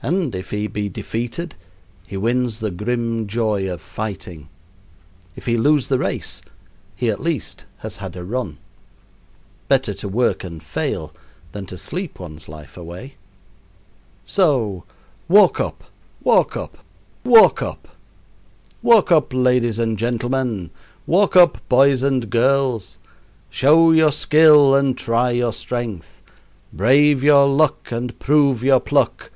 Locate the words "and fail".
10.44-11.12